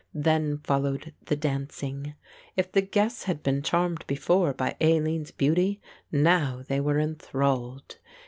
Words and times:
Then 0.15 0.57
followed 0.63 1.13
the 1.27 1.35
dancing. 1.35 2.15
If 2.57 2.71
the 2.71 2.81
guests 2.81 3.25
had 3.25 3.43
been 3.43 3.61
charmed 3.61 4.03
before 4.07 4.51
by 4.51 4.75
Aline's 4.81 5.29
beauty, 5.29 5.79
now 6.11 6.63
they 6.67 6.79
were 6.79 6.97
enthralled. 6.99 7.99